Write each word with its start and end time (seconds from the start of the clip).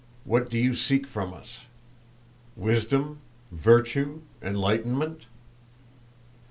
What 0.23 0.49
do 0.49 0.57
you 0.57 0.73
seek 0.75 1.05
from 1.05 1.31
us? 1.31 1.65
Wisdom, 2.55 3.19
virtue, 3.51 4.21
enlightenment?" 4.41 5.27